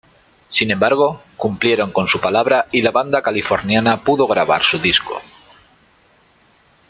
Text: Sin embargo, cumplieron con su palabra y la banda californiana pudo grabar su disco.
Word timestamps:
Sin 0.49 0.71
embargo, 0.71 1.21
cumplieron 1.37 1.91
con 1.91 2.07
su 2.07 2.19
palabra 2.19 2.65
y 2.71 2.81
la 2.81 2.89
banda 2.89 3.21
californiana 3.21 4.03
pudo 4.03 4.25
grabar 4.25 4.63
su 4.63 4.79
disco. 4.79 5.21